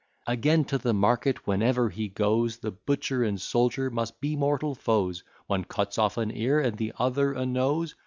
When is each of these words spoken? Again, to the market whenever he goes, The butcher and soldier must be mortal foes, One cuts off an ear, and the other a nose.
Again, 0.25 0.65
to 0.65 0.79
the 0.79 0.95
market 0.95 1.45
whenever 1.45 1.89
he 1.91 2.07
goes, 2.07 2.57
The 2.57 2.71
butcher 2.71 3.23
and 3.23 3.39
soldier 3.39 3.91
must 3.91 4.19
be 4.19 4.35
mortal 4.35 4.73
foes, 4.73 5.23
One 5.45 5.63
cuts 5.63 5.99
off 5.99 6.17
an 6.17 6.35
ear, 6.35 6.59
and 6.59 6.75
the 6.75 6.93
other 6.97 7.33
a 7.33 7.45
nose. 7.45 7.93